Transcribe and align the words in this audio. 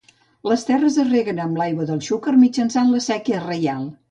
Les 0.51 0.63
terres 0.69 0.97
es 1.03 1.09
reguen 1.11 1.41
amb 1.43 1.61
aigua 1.67 1.87
del 1.91 2.01
Xúquer 2.09 2.35
mitjançant 2.47 2.91
la 2.97 3.05
Séquia 3.11 3.45
Reial. 3.47 3.87